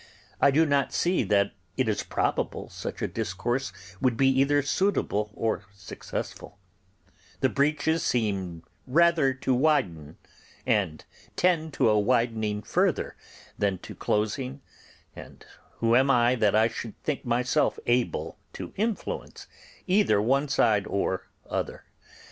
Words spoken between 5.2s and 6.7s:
or successful;